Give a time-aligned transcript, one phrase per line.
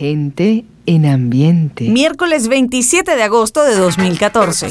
[0.00, 1.84] Gente en ambiente.
[1.84, 4.68] Miércoles 27 de agosto de 2014.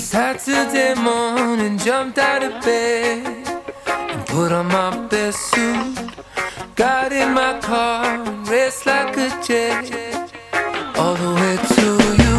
[10.98, 12.39] All the way to you.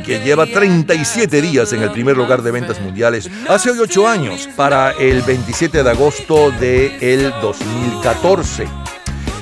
[0.00, 4.48] Que lleva 37 días en el primer lugar de ventas mundiales, hace hoy 8 años,
[4.56, 8.66] para el 27 de agosto del de 2014.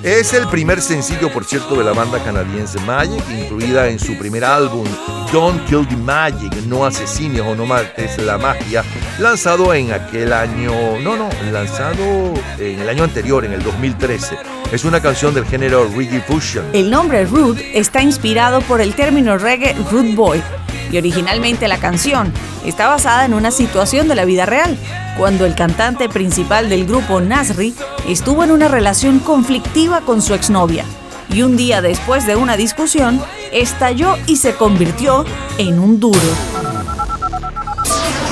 [0.03, 4.45] Es el primer sencillo, por cierto, de la banda canadiense Magic, incluida en su primer
[4.45, 4.87] álbum,
[5.33, 8.83] Don't Kill the Magic, No Asesines o No Mates la Magia,
[9.21, 10.73] lanzado en aquel año,
[11.03, 14.39] no, no, lanzado en el año anterior, en el 2013.
[14.73, 16.65] Es una canción del género reggae fusion.
[16.73, 20.43] El nombre Root está inspirado por el término reggae Root Boy,
[20.91, 22.33] y originalmente la canción
[22.65, 24.77] está basada en una situación de la vida real,
[25.19, 27.75] cuando el cantante principal del grupo Nasri
[28.09, 30.85] estuvo en una relación conflictiva con su exnovia
[31.29, 33.21] y un día después de una discusión
[33.53, 35.25] estalló y se convirtió
[35.59, 36.19] en un duro.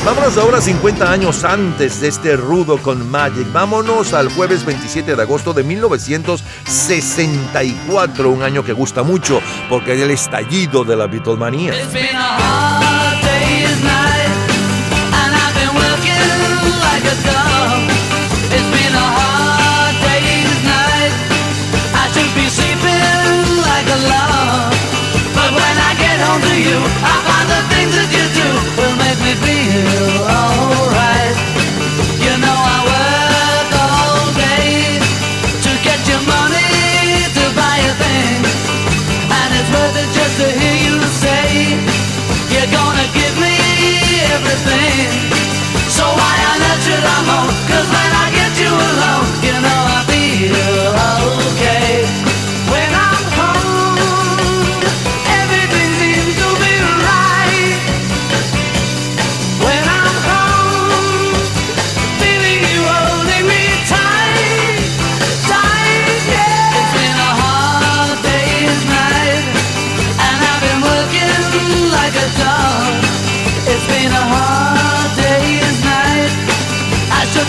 [0.05, 3.53] Vámonos ahora 50 años antes de este rudo con Magic.
[3.53, 10.01] Vámonos al jueves 27 de agosto de 1964, un año que gusta mucho porque es
[10.01, 11.75] el estallido de la Beatlemanía.
[44.67, 44.88] everything.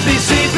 [0.05, 0.48] be seen.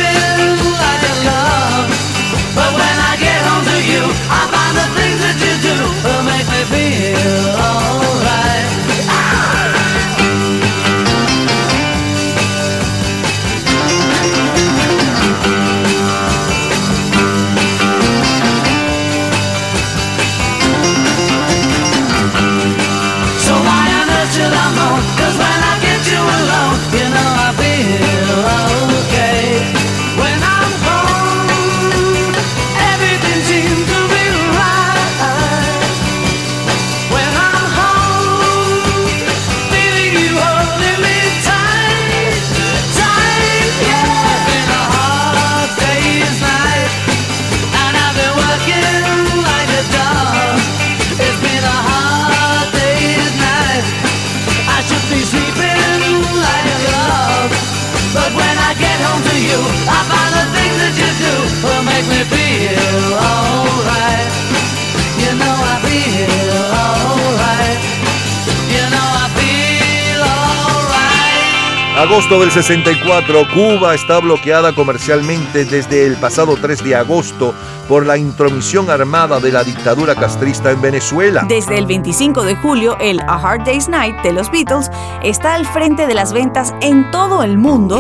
[72.32, 77.54] Agosto del 64, Cuba está bloqueada comercialmente desde el pasado 3 de agosto
[77.90, 81.44] por la intromisión armada de la dictadura castrista en Venezuela.
[81.46, 84.90] Desde el 25 de julio, el A Hard Day's Night de los Beatles
[85.22, 88.00] está al frente de las ventas en todo el mundo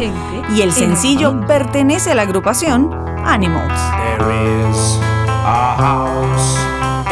[0.56, 2.89] y el sencillo pertenece a la agrupación
[3.25, 3.81] Animals.
[4.18, 4.98] There is
[5.44, 6.57] a house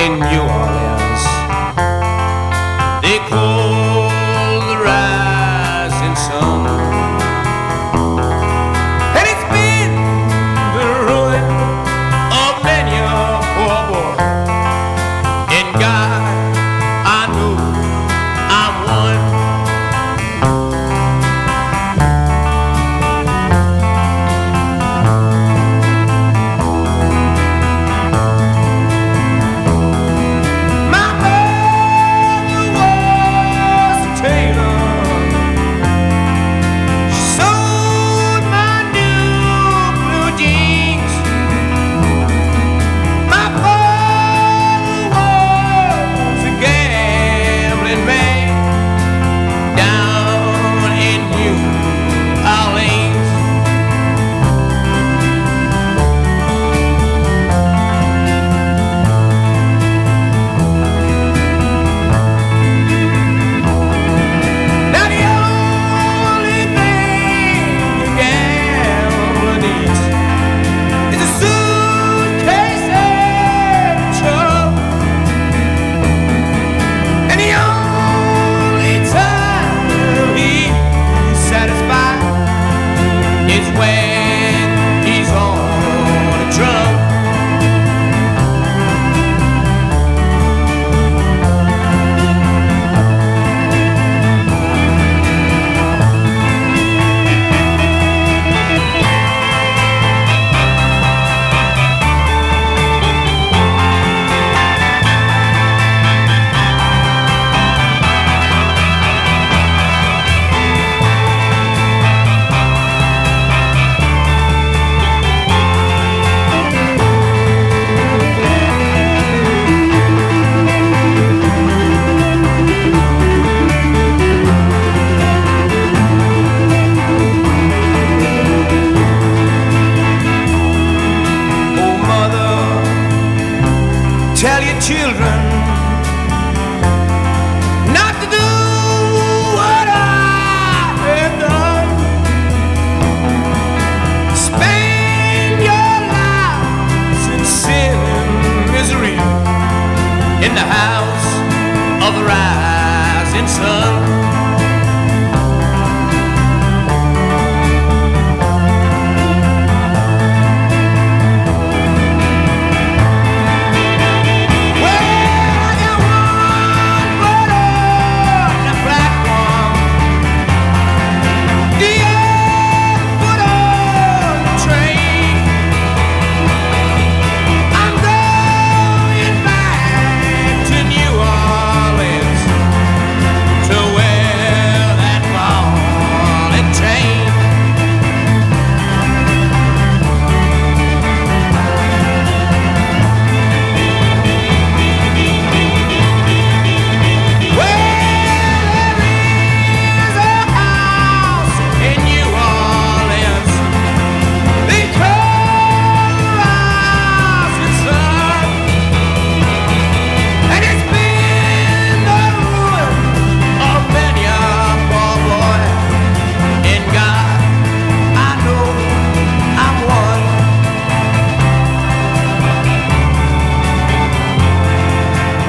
[0.01, 0.88] in New Orleans.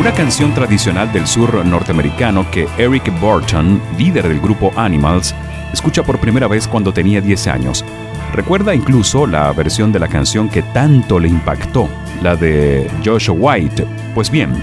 [0.01, 5.35] Una canción tradicional del sur norteamericano que Eric Burton, líder del grupo Animals,
[5.75, 7.85] escucha por primera vez cuando tenía 10 años.
[8.33, 11.87] Recuerda incluso la versión de la canción que tanto le impactó,
[12.23, 13.87] la de Joshua White.
[14.15, 14.55] Pues bien,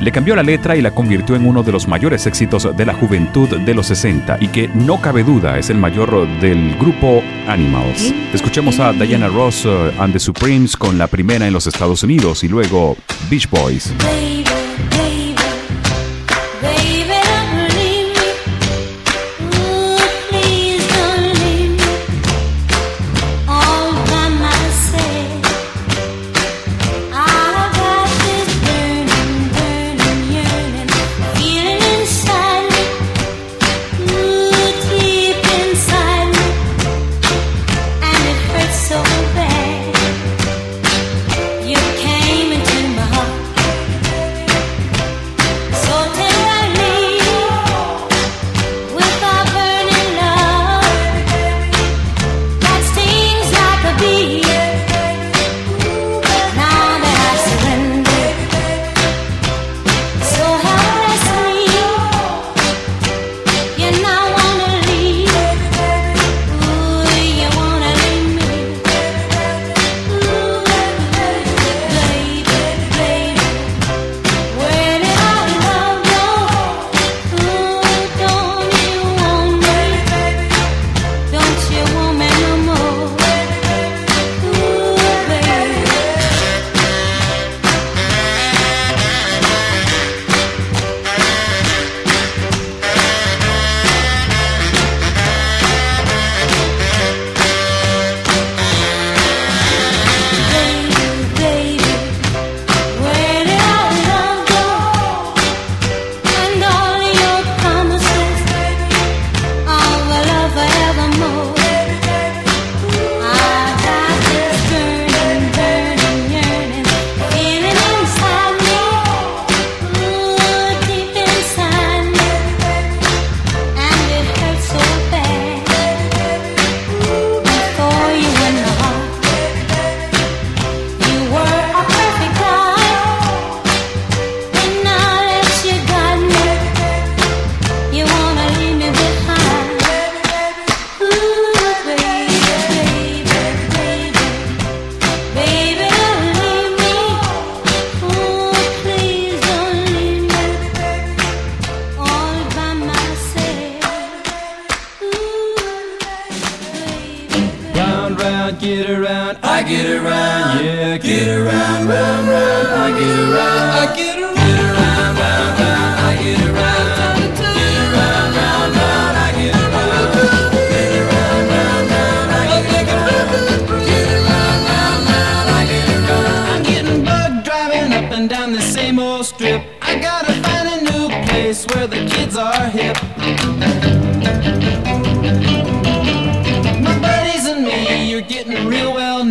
[0.00, 2.94] le cambió la letra y la convirtió en uno de los mayores éxitos de la
[2.94, 8.14] juventud de los 60 y que no cabe duda es el mayor del grupo Animals.
[8.32, 12.44] Escuchemos a Diana Ross uh, and the Supremes con la primera en los Estados Unidos
[12.44, 12.96] y luego
[13.28, 13.92] Beach Boys.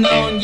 [0.04, 0.37] Real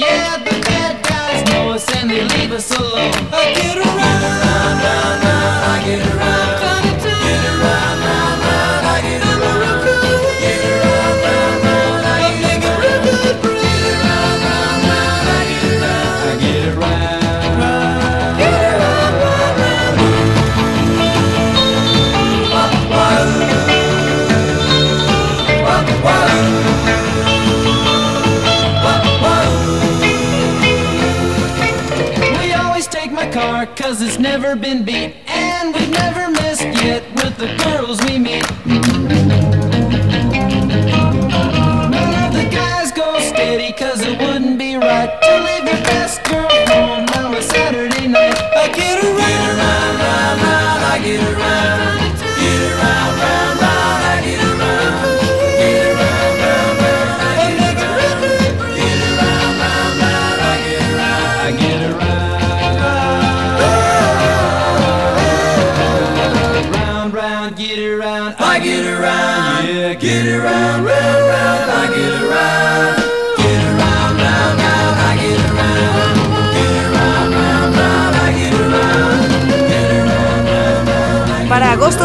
[34.55, 35.22] never been beat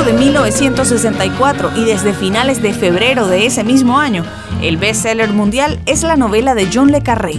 [0.08, 4.24] de 1964 y desde finales de febrero de ese mismo año,
[4.62, 7.34] el bestseller mundial es la novela de John Le Carré,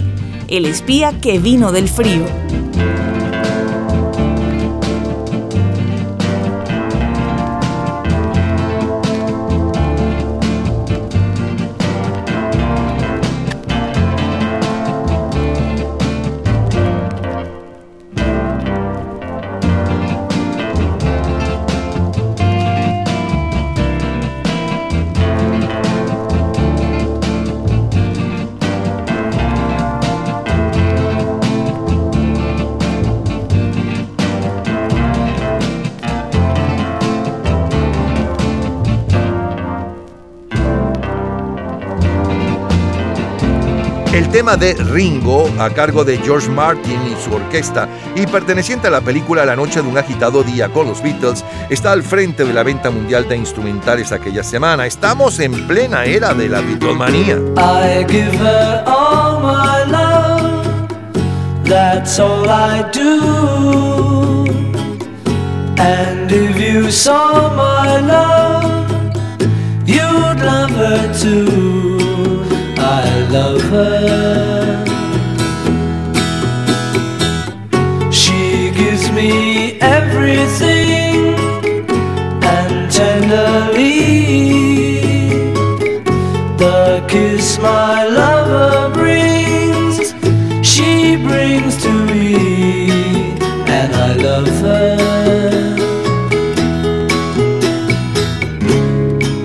[0.46, 2.26] El espía que vino del frío.
[44.20, 48.90] El tema de Ringo, a cargo de George Martin y su orquesta, y perteneciente a
[48.90, 52.52] la película La noche de un agitado día con los Beatles, está al frente de
[52.52, 54.84] la venta mundial de instrumentales aquella semana.
[54.84, 57.38] Estamos en plena era de la Beatlemanía.
[65.78, 66.82] And you
[68.06, 68.64] love,
[69.86, 71.89] you'd love too.
[73.32, 74.84] Love her.
[78.10, 81.36] She gives me everything
[82.42, 84.00] and tenderly
[86.58, 90.12] the kiss my lover brings,
[90.68, 92.90] she brings to me,
[93.78, 94.96] and I love her.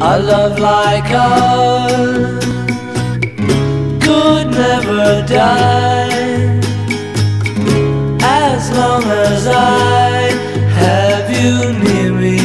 [0.02, 2.35] A love like ours
[5.28, 6.60] die
[8.22, 10.32] as long as I
[10.82, 12.40] have you near me.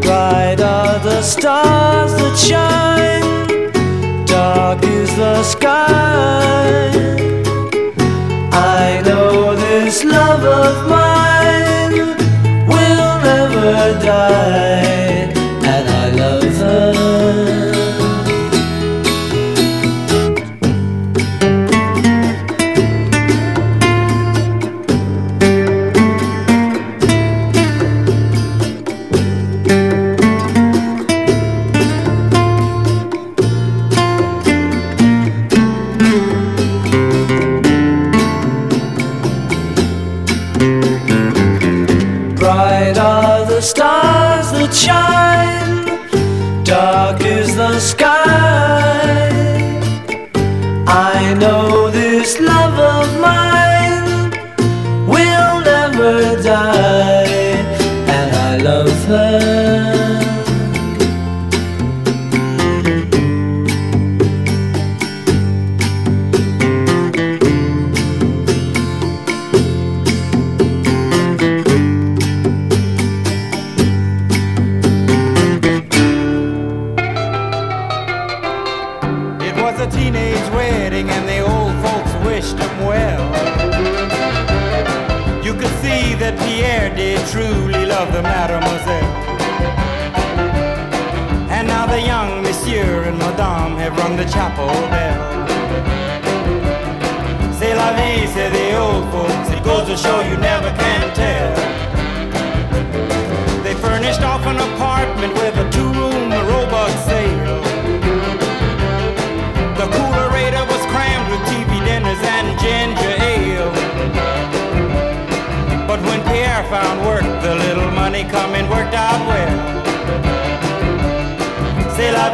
[0.00, 2.67] Bright are the stars that shine,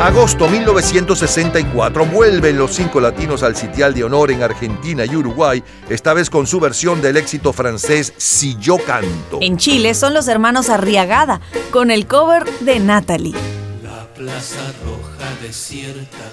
[0.00, 6.14] Agosto 1964 vuelven los cinco latinos al sitial de honor en Argentina y Uruguay, esta
[6.14, 9.38] vez con su versión del éxito francés Si yo canto.
[9.40, 11.40] En Chile son los hermanos Arriagada
[11.72, 13.34] con el cover de Natalie.
[13.82, 16.30] La plaza roja desierta,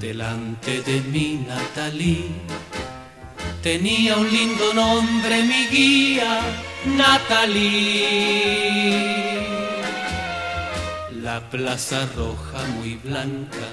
[0.00, 2.34] delante de mi Natalí.
[3.62, 6.40] Tenía un lindo nombre mi guía,
[6.96, 8.56] Natalí.
[11.26, 13.66] La plaza roja muy blanca,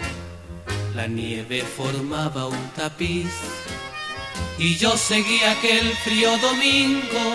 [0.95, 3.29] la nieve formaba un tapiz.
[4.57, 7.25] Y yo seguía aquel frío domingo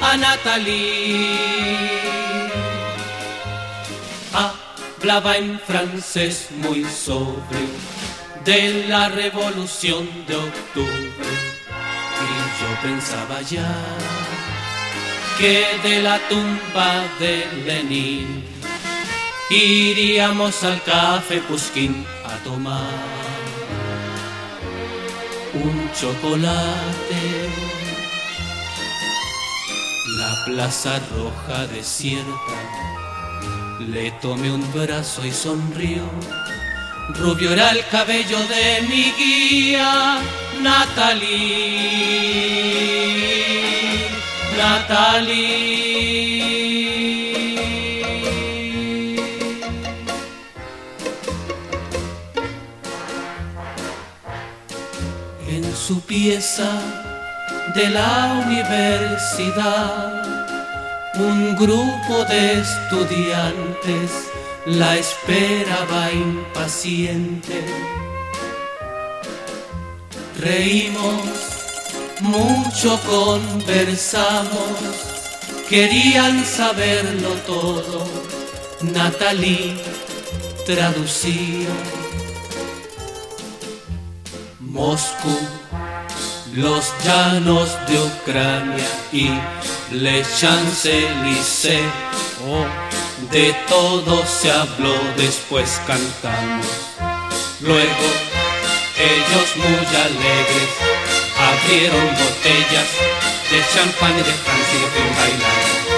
[0.00, 1.38] a Natalí.
[4.34, 7.70] Hablaba en francés muy sobrio
[8.44, 11.32] de la revolución de octubre.
[12.26, 13.72] Y yo pensaba ya
[15.38, 18.50] que de la tumba de Lenin
[19.50, 23.20] iríamos al café Pusquín a tomar
[25.52, 27.50] un chocolate.
[30.18, 32.58] La plaza roja desierta,
[33.80, 36.02] le tomé un brazo y sonrió.
[37.14, 40.20] Rubio era el cabello de mi guía,
[40.60, 41.40] Natalie,
[44.56, 45.90] Natalie.
[55.90, 56.70] Su pieza
[57.74, 60.22] de la universidad,
[61.16, 64.08] un grupo de estudiantes
[64.66, 67.64] la esperaba impaciente.
[70.38, 71.24] Reímos,
[72.20, 74.70] mucho conversamos,
[75.68, 78.06] querían saberlo todo.
[78.82, 79.74] Natalie
[80.64, 81.74] traducía.
[84.60, 85.36] Moscú,
[86.54, 89.30] los llanos de Ucrania y
[89.92, 91.84] Le Champs-Élysées.
[92.46, 92.66] Oh,
[93.30, 96.66] de todo se habló, después cantamos.
[97.60, 98.06] Luego,
[98.98, 100.70] ellos muy alegres
[101.38, 102.88] abrieron botellas
[103.50, 105.89] de champán y de Francia y bailando.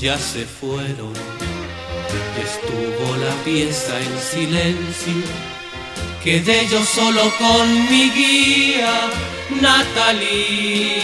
[0.00, 1.12] Ya se fueron.
[2.42, 5.22] Estuvo la pieza en silencio.
[6.24, 9.10] Quedé yo solo con mi guía,
[9.60, 11.02] Natalie.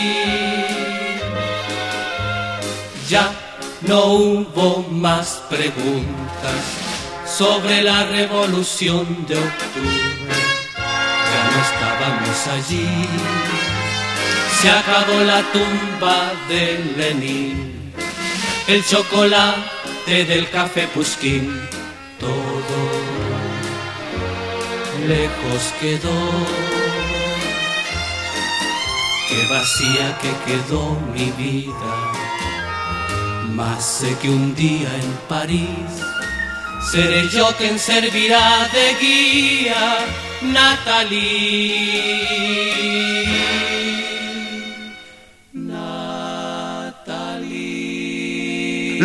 [3.08, 3.32] Ya
[3.82, 6.60] no hubo más preguntas
[7.26, 10.40] sobre la revolución de octubre.
[11.32, 12.88] Ya no estábamos allí.
[14.60, 17.85] Se acabó la tumba de Lenin,
[18.68, 21.68] el chocolate del café Puskin,
[22.18, 23.06] todo
[25.06, 26.18] lejos quedó.
[29.28, 31.92] Qué vacía que quedó mi vida.
[33.54, 36.02] Más sé que un día en París
[36.90, 39.98] seré yo quien servirá de guía,
[40.42, 41.76] Natalie.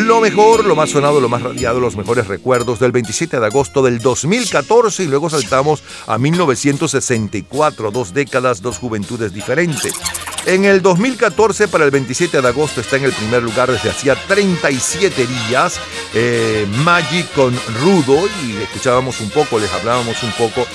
[0.02, 3.84] Lo mejor, lo más sonado, lo más radiado, los mejores recuerdos del 27 de agosto
[3.84, 9.94] del 2014 y luego saltamos a 1964, dos décadas, dos juventudes diferentes.
[10.48, 14.16] En el 2014, para el 27 de agosto, está en el primer lugar desde hacía
[14.16, 15.80] 37 días
[16.16, 20.66] eh, Magic con Rudo y escuchábamos un poco, les hablábamos un poco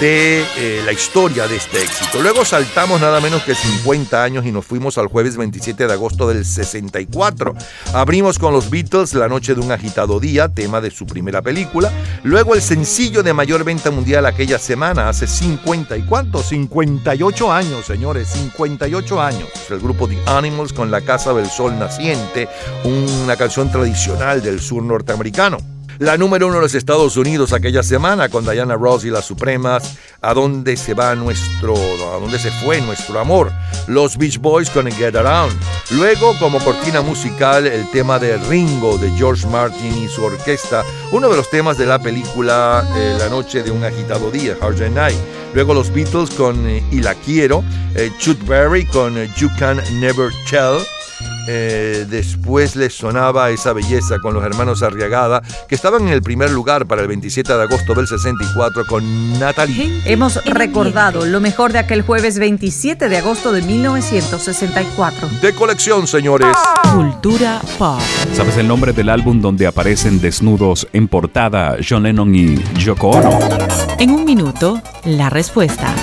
[0.00, 2.20] de eh, la historia de este éxito.
[2.20, 6.28] Luego saltamos nada menos que 50 años y nos fuimos al jueves 27 de agosto
[6.28, 7.54] del 64.
[7.92, 11.92] Abrimos con los Beatles La noche de un agitado día, tema de su primera película.
[12.22, 17.86] Luego el sencillo de mayor venta mundial aquella semana, hace 50 y cuánto, 58 años,
[17.86, 19.48] señores, 58 años.
[19.70, 22.48] El grupo The Animals con La Casa del Sol Naciente,
[22.84, 25.58] una canción tradicional del sur norteamericano.
[25.98, 29.96] La número uno de los Estados Unidos aquella semana con Diana Ross y las Supremas,
[30.20, 33.52] ¿A dónde se va nuestro, a dónde se fue nuestro amor?
[33.86, 35.54] Los Beach Boys con Get Around.
[35.90, 41.28] Luego, como cortina musical, el tema de Ringo de George Martin y su orquesta, uno
[41.28, 45.18] de los temas de la película eh, La noche de un agitado día, Hard Night.
[45.54, 47.62] Luego los Beatles con eh, Y la quiero,
[47.94, 50.78] eh, Chuck Berry con eh, You Can Never Tell.
[51.46, 56.50] Eh, después les sonaba esa belleza con los hermanos Arriagada, que estaban en el primer
[56.50, 60.02] lugar para el 27 de agosto del 64 con Natalie.
[60.04, 65.28] Hemos recordado lo mejor de aquel jueves 27 de agosto de 1964.
[65.42, 66.56] De colección, señores.
[66.94, 68.00] Cultura pop.
[68.32, 73.38] ¿Sabes el nombre del álbum donde aparecen desnudos en portada John Lennon y Yoko Ono?
[73.98, 75.94] En un minuto, la respuesta.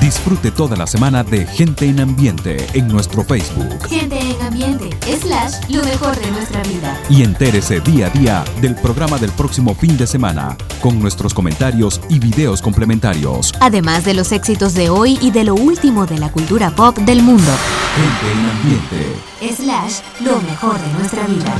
[0.00, 5.54] Disfrute toda la semana de Gente en Ambiente en nuestro Facebook Gente en ambiente, slash,
[5.70, 6.98] lo mejor de nuestra vida.
[7.08, 12.00] y entérese día a día del programa del próximo fin de semana con nuestros comentarios
[12.08, 13.52] y videos complementarios.
[13.60, 17.22] Además de los éxitos de hoy y de lo último de la cultura pop del
[17.22, 17.50] mundo.
[17.96, 19.62] Gente en Ambiente.
[19.62, 21.54] Slash, lo mejor de nuestra vida.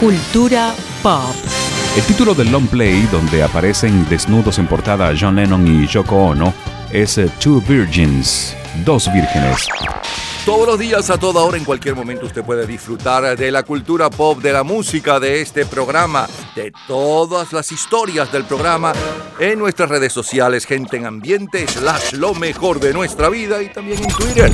[0.00, 1.34] Cultura pop.
[1.96, 6.77] El título del long play donde aparecen desnudos en portada John Lennon y Yoko Ono
[6.92, 9.66] es eh, Two Virgins, dos vírgenes.
[10.44, 14.08] Todos los días, a toda hora, en cualquier momento, usted puede disfrutar de la cultura
[14.08, 18.94] pop, de la música, de este programa, de todas las historias del programa
[19.38, 24.02] en nuestras redes sociales, gente en ambiente, slash lo mejor de nuestra vida y también
[24.02, 24.50] en Twitter.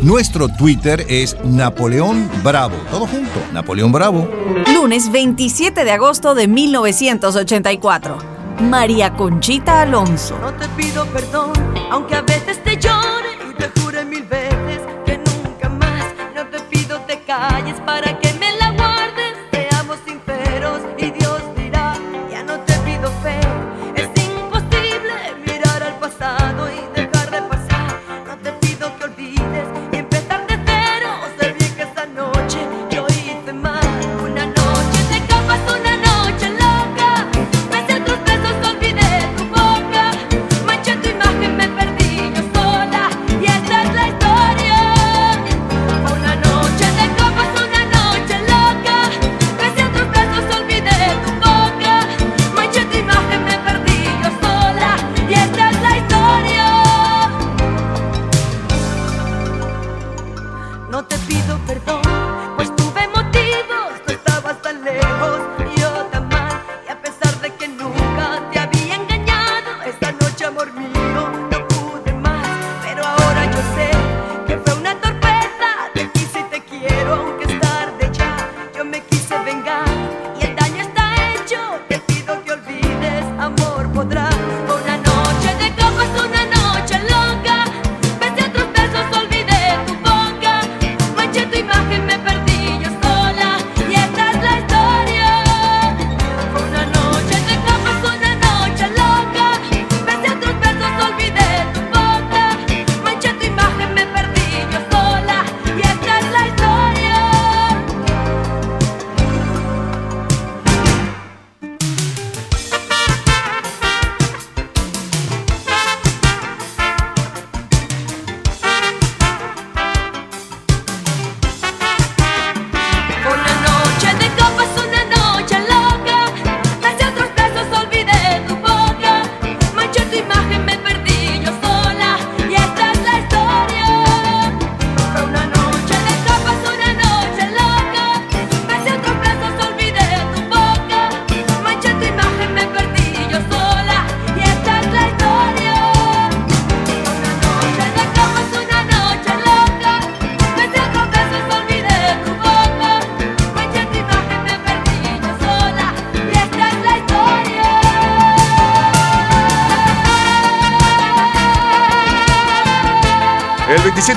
[0.00, 2.76] Nuestro Twitter es Napoleón Bravo.
[2.90, 4.28] Todo junto, Napoleón Bravo.
[4.72, 8.31] Lunes 27 de agosto de 1984.
[8.60, 10.38] María Conchita Alonso.
[10.38, 11.52] No te pido perdón,
[11.90, 16.04] aunque a veces te llore y te jure mil veces que nunca más.
[16.34, 18.21] No te pido te calles para que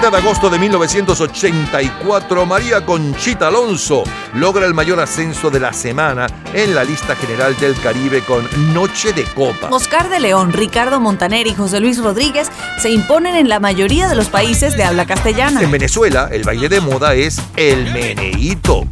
[0.05, 4.03] 27 de agosto de 1984, María Conchita Alonso
[4.35, 9.13] logra el mayor ascenso de la semana en la lista general del Caribe con Noche
[9.13, 9.69] de Copa.
[9.71, 14.15] Oscar de León, Ricardo Montaner y José Luis Rodríguez se imponen en la mayoría de
[14.15, 15.61] los países de habla castellana.
[15.61, 18.85] En Venezuela, el baile de moda es el meneíto.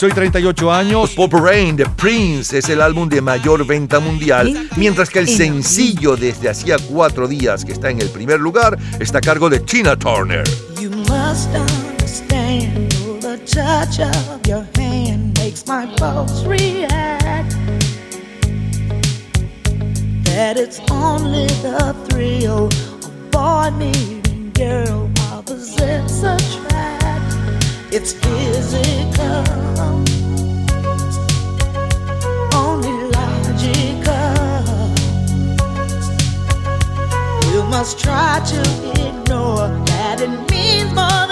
[0.00, 4.66] Hace hoy 38 años, Pop Rain de Prince es el álbum de mayor venta mundial,
[4.78, 9.18] mientras que el sencillo desde hacía cuatro días que está en el primer lugar está
[9.18, 10.42] a cargo de Tina Turner.
[10.80, 17.54] You must understand the touch of your hand makes my pulse react.
[20.24, 26.99] That it's only the thrill of boy meeting girl opposites attract.
[27.92, 29.44] It's physical,
[32.54, 34.30] only logical.
[37.52, 38.60] You must try to
[39.08, 41.29] ignore that it means more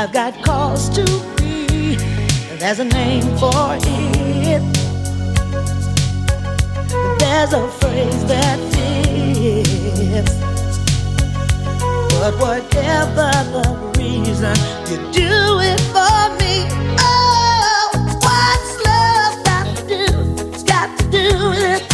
[0.00, 1.04] I've got cause to
[1.36, 1.96] be.
[2.56, 4.62] There's a name for it.
[7.18, 10.38] There's a phrase that fits.
[12.14, 14.56] But whatever the reason,
[14.88, 16.66] you do it for me.
[16.98, 17.90] Oh,
[18.24, 20.48] what's love got to do?
[20.48, 21.89] It's Got to do with it.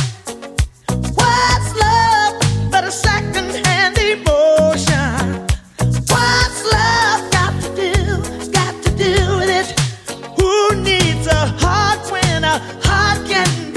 [12.59, 13.76] Heart can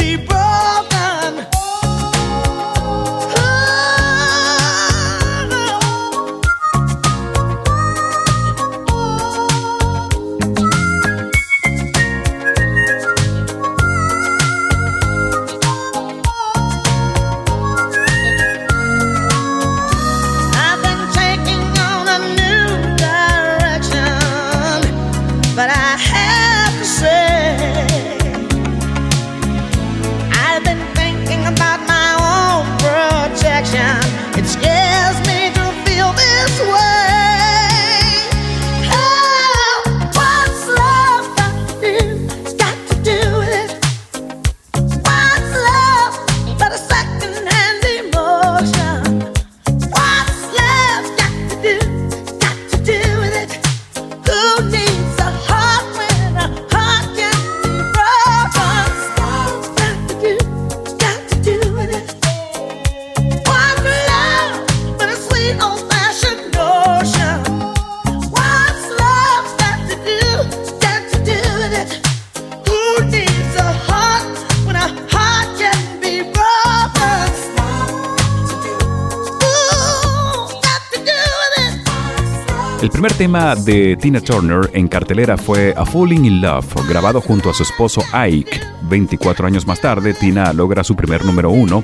[83.39, 87.63] tema de Tina Turner en cartelera fue A Falling in Love, grabado junto a su
[87.63, 88.59] esposo Ike.
[88.89, 91.83] 24 años más tarde, Tina logra su primer número uno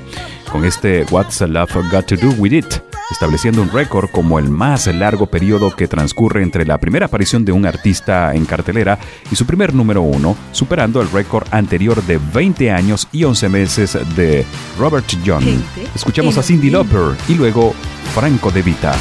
[0.52, 2.66] con este What's Love Got to Do With It,
[3.10, 7.52] estableciendo un récord como el más largo periodo que transcurre entre la primera aparición de
[7.52, 8.98] un artista en cartelera
[9.30, 13.98] y su primer número uno, superando el récord anterior de 20 años y 11 meses
[14.14, 14.44] de
[14.78, 15.44] Robert John.
[15.94, 17.72] Escuchamos a Cindy Lauper y luego
[18.14, 18.94] Franco De Vita.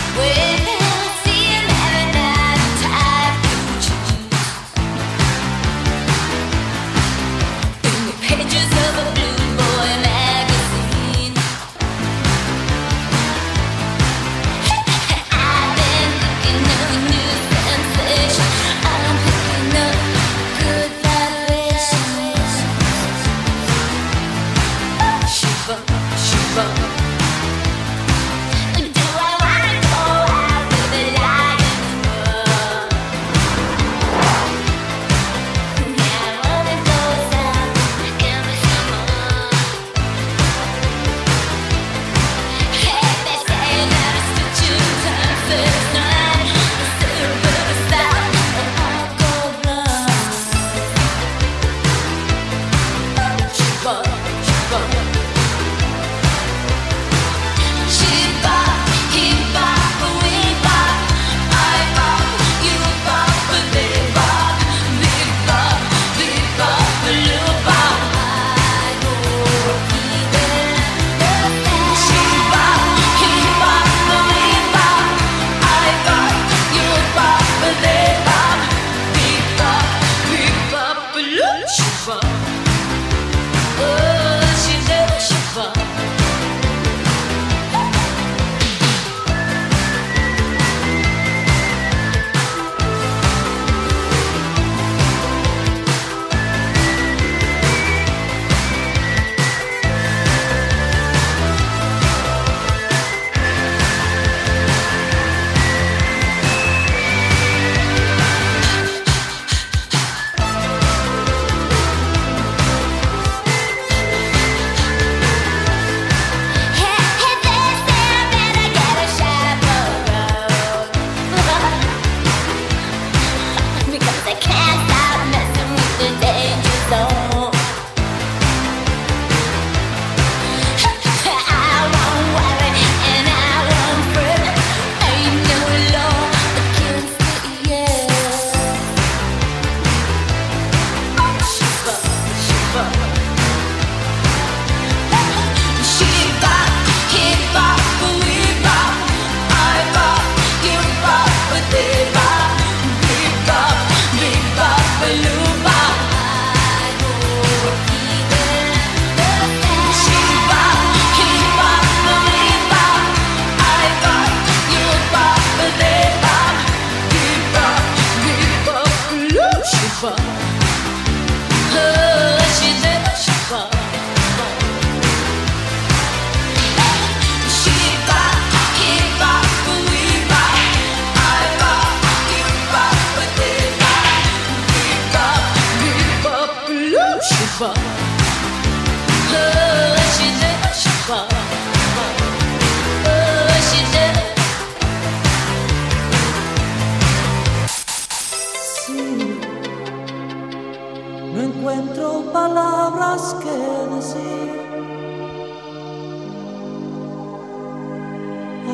[201.65, 204.51] Encuentro palabras que decir.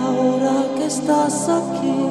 [0.03, 2.09] Ahora que estás aquí,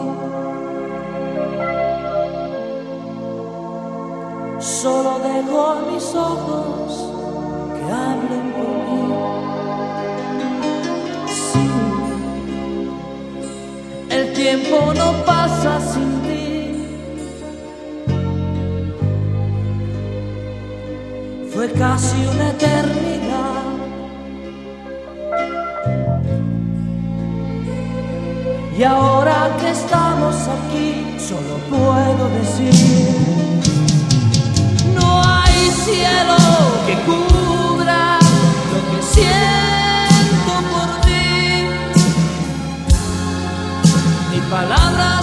[4.59, 7.13] solo dejo mis ojos
[7.77, 9.05] que hablen por mí.
[11.29, 11.71] Sí,
[14.09, 16.20] el tiempo no pasa sin
[21.61, 23.65] fue casi una eternidad.
[28.79, 32.73] Y ahora que estamos aquí, solo puedo decir,
[34.95, 36.39] no hay cielo
[36.87, 38.19] que cubra
[38.73, 41.67] lo que siento por ti,
[44.33, 45.20] ni palabras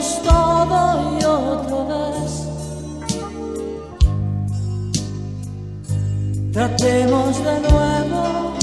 [0.00, 2.32] Todo y otra vez.
[6.54, 8.54] Tratemos de nuevo.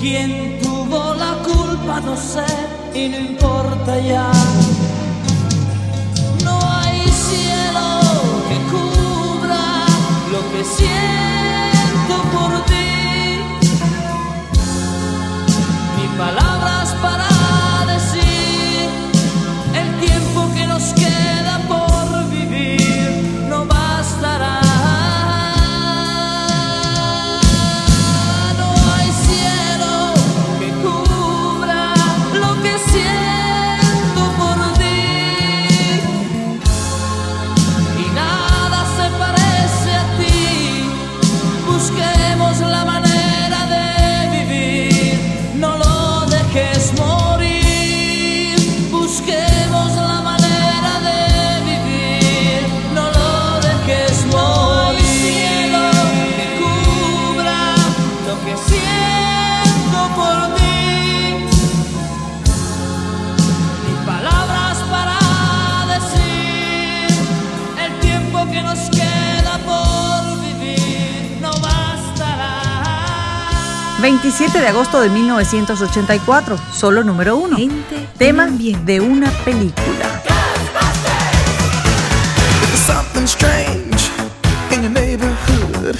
[0.00, 2.44] Quien tuvo la culpa no sé
[2.92, 4.32] y no importa ya.
[6.44, 8.00] No hay cielo
[8.48, 9.86] que cubra
[10.32, 11.31] lo que siento
[74.22, 77.56] 27 de agosto de 1984, solo número uno.
[78.16, 80.22] Tema de una película.
[82.86, 84.12] Something strange
[84.70, 85.96] in your neighborhood.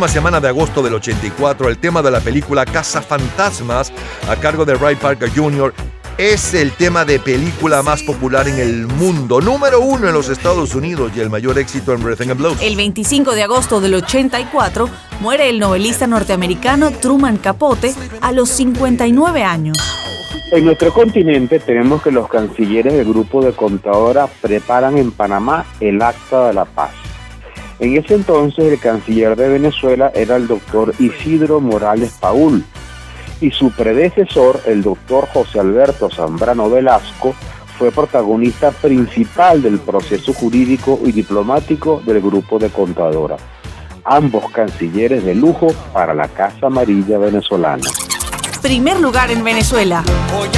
[0.00, 3.92] Última semana de agosto del 84, el tema de la película Casa Fantasmas,
[4.30, 5.74] a cargo de Ray Parker Jr.,
[6.16, 10.74] es el tema de película más popular en el mundo, número uno en los Estados
[10.74, 12.62] Unidos y el mayor éxito en Rhythm and Blues.
[12.62, 14.88] El 25 de agosto del 84
[15.20, 19.76] muere el novelista norteamericano Truman Capote a los 59 años.
[20.50, 26.00] En nuestro continente tenemos que los cancilleres del grupo de contadora preparan en Panamá el
[26.00, 26.92] acta de la paz.
[27.80, 32.62] En ese entonces el canciller de Venezuela era el doctor Isidro Morales Paul
[33.40, 37.34] y su predecesor, el doctor José Alberto Zambrano Velasco,
[37.78, 43.38] fue protagonista principal del proceso jurídico y diplomático del grupo de Contadora,
[44.04, 47.86] ambos cancilleres de lujo para la Casa Amarilla venezolana.
[48.60, 50.04] Primer lugar en Venezuela.
[50.38, 50.48] Hoy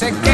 [0.00, 0.29] se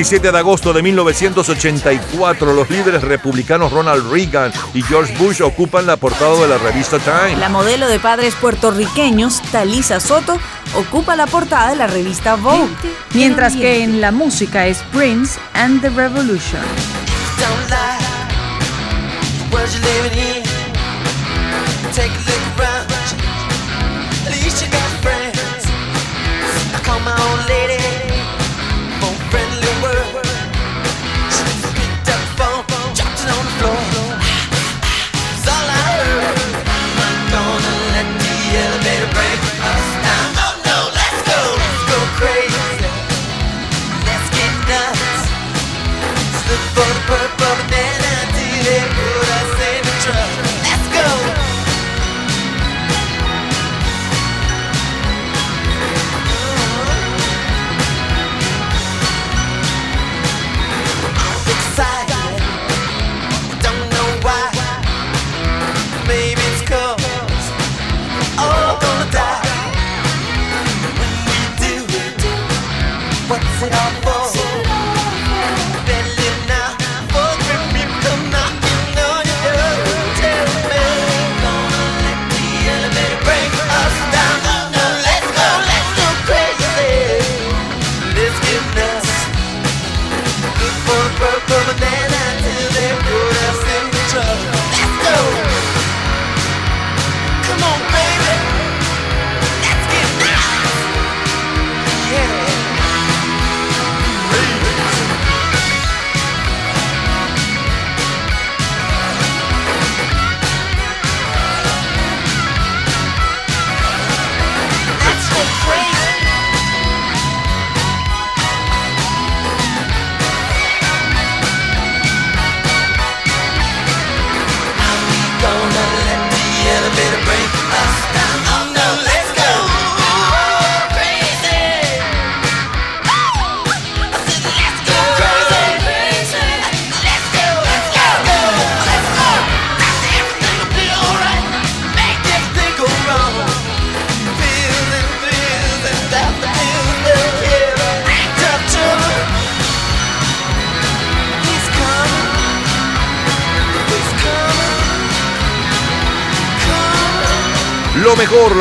[0.00, 5.98] 27 de agosto de 1984, los líderes republicanos Ronald Reagan y George Bush ocupan la
[5.98, 7.36] portada de la revista Time.
[7.36, 10.38] La modelo de padres puertorriqueños, Talisa Soto,
[10.74, 12.70] ocupa la portada de la revista Vogue.
[13.12, 16.62] Mientras que en la música es Prince and the Revolution.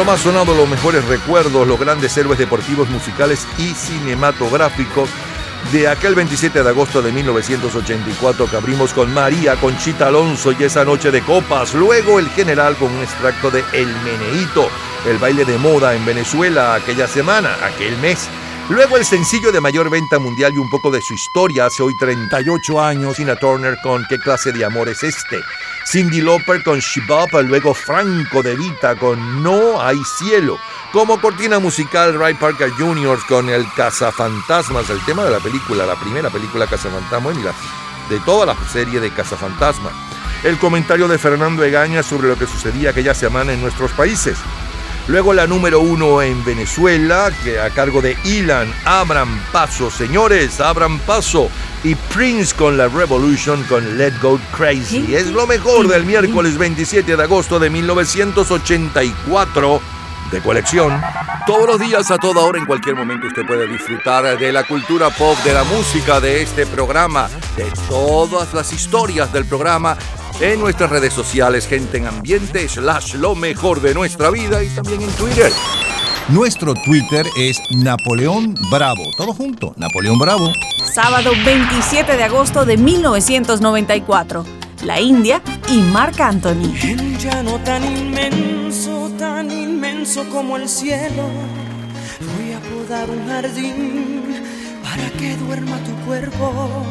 [0.09, 5.07] Más sonado, los mejores recuerdos, los grandes héroes deportivos, musicales y cinematográficos
[5.71, 10.83] de aquel 27 de agosto de 1984 que abrimos con María Conchita Alonso y esa
[10.83, 11.75] noche de copas.
[11.75, 14.67] Luego el general con un extracto de El Meneíto,
[15.07, 18.27] el baile de moda en Venezuela aquella semana, aquel mes.
[18.69, 21.97] Luego el sencillo de mayor venta mundial y un poco de su historia hace hoy
[21.97, 23.15] 38 años.
[23.15, 25.39] Tina Turner con ¿Qué clase de amor es este?
[25.87, 30.59] Cindy Lauper con Shibab, luego Franco de Vita con No hay cielo.
[30.91, 33.17] Como cortina musical, Ray Parker Jr.
[33.27, 37.53] con El Cazafantasmas, el tema de la película, la primera película Cazafantasmas y la,
[38.07, 39.93] de toda la serie de Cazafantasmas.
[40.43, 44.37] El comentario de Fernando Egaña sobre lo que sucedía aquella semana en nuestros países.
[45.09, 50.99] Luego la número uno en Venezuela, que a cargo de Ilan, Abran Paso, señores, abran
[50.99, 51.49] paso.
[51.83, 55.15] Y Prince con la Revolution con Let Go Crazy.
[55.15, 59.81] Es lo mejor del miércoles 27 de agosto de 1984
[60.31, 61.01] de colección.
[61.47, 65.09] Todos los días, a toda hora, en cualquier momento, usted puede disfrutar de la cultura
[65.09, 69.97] pop, de la música, de este programa, de todas las historias del programa
[70.41, 75.01] en nuestras redes sociales, gente en ambiente, slash lo mejor de nuestra vida y también
[75.01, 75.51] en Twitter.
[76.29, 79.03] Nuestro Twitter es Napoleón Bravo.
[79.17, 80.51] Todo junto, Napoleón Bravo.
[80.93, 84.45] Sábado 27 de agosto de 1994.
[84.83, 86.71] La India y Marc Anthony.
[86.83, 91.23] En un llano tan inmenso, tan inmenso como el cielo,
[92.37, 94.43] voy a podar un jardín
[94.83, 96.85] para que duerma tu cuerpo.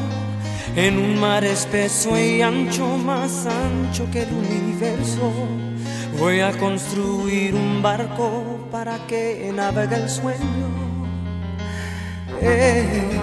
[0.77, 5.33] En un mar espeso y ancho, más ancho que el universo,
[6.19, 10.69] voy a construir un barco para que navegue el sueño.
[12.41, 13.21] Eh.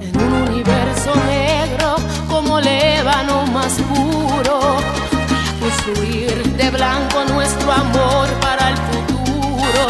[0.00, 1.96] En un universo negro
[2.28, 9.84] como lébano más puro, a construir de blanco nuestro amor para el futuro.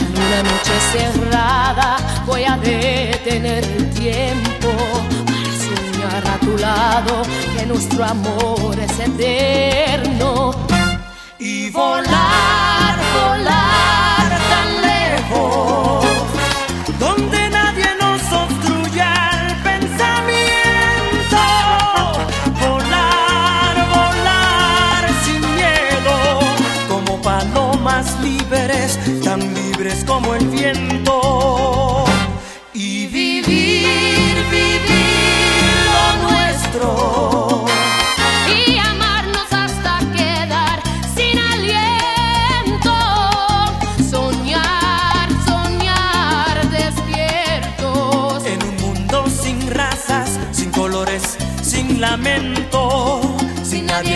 [0.00, 1.96] En una noche cerrada
[2.26, 4.45] voy a detener el tiempo
[7.56, 10.52] que nuestro amor es eterno.
[11.40, 16.04] y volar, volar tan lejos,
[17.00, 21.42] donde nadie nos obstruya el pensamiento.
[22.60, 26.40] Volar, volar sin miedo,
[26.88, 31.95] como palomas libres, tan libres como el viento.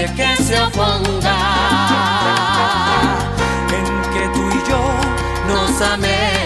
[0.00, 1.36] Nadie que se oponga.
[3.68, 4.80] En que tú y yo
[5.48, 6.39] nos amemos.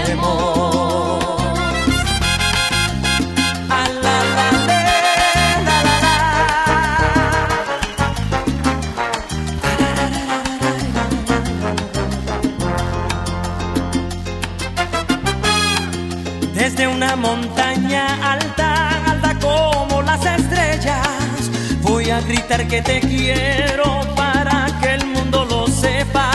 [22.21, 26.31] Gritar que te quiero para que el mundo lo sepa,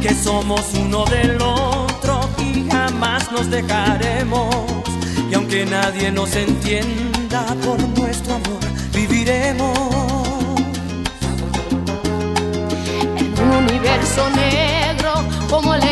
[0.00, 4.54] que somos uno del otro y jamás nos dejaremos.
[5.30, 8.60] Y aunque nadie nos entienda por nuestro amor,
[8.92, 9.78] viviremos.
[13.16, 15.12] En un universo negro
[15.48, 15.87] como el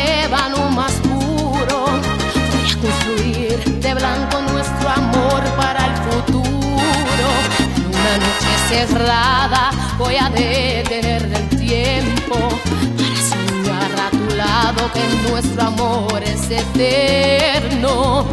[8.69, 12.37] cerrada voy a detener el tiempo
[12.97, 18.27] para soñar a tu lado que nuestro amor es eterno.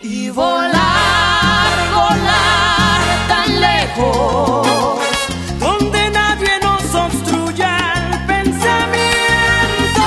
[0.00, 4.98] Y volar, volar tan lejos,
[5.58, 10.06] donde nadie nos obstruya el pensamiento.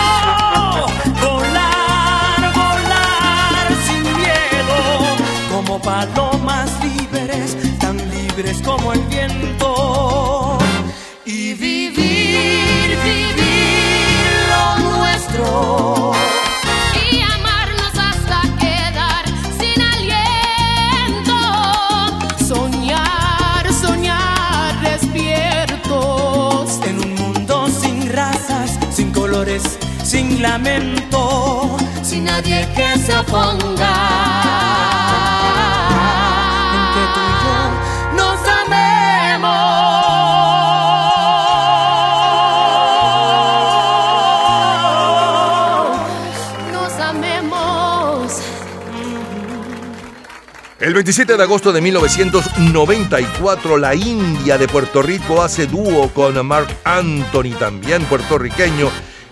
[1.22, 4.78] Volar, volar sin miedo,
[5.52, 6.37] como tan
[8.38, 10.58] libres como el viento.
[11.26, 16.12] Y vivir, vivir lo nuestro.
[17.12, 19.26] Y amarnos hasta quedar
[19.60, 21.40] sin aliento.
[22.48, 26.80] Soñar, soñar despiertos.
[26.86, 29.64] En un mundo sin razas, sin colores,
[30.04, 34.47] sin lamento, sin nadie que se oponga.
[50.98, 57.52] 27 de agosto de 1994, la India de Puerto Rico hace dúo con Mark Anthony,
[57.60, 58.90] también puertorriqueño,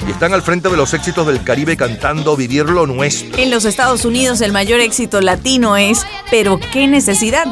[0.07, 3.39] y están al frente de los éxitos del Caribe cantando Vivir lo Nuestro.
[3.39, 7.45] En los Estados Unidos el mayor éxito latino es Pero qué necesidad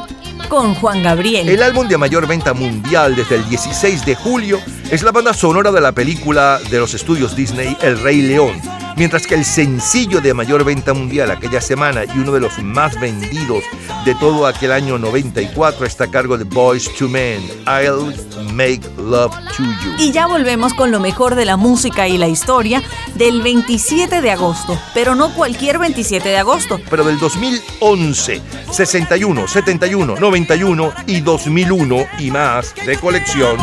[0.48, 1.50] con Juan Gabriel.
[1.50, 4.60] El álbum de mayor venta mundial desde el 16 de julio
[4.92, 8.62] es la banda sonora de la película de los estudios Disney El Rey León,
[8.96, 13.00] mientras que el sencillo de mayor venta mundial aquella semana y uno de los más
[13.00, 13.64] vendidos
[14.06, 18.14] de todo aquel año 94 está a cargo de Boys to Men, I'll
[18.54, 19.96] Make Love to You.
[19.98, 22.82] Y ya volvemos con lo mejor de la música y la historia
[23.16, 26.80] del 27 de agosto, pero no cualquier 27 de agosto.
[26.90, 28.42] Pero del 2011,
[28.72, 33.58] 61, 71, 91 y 2001 y más de colección.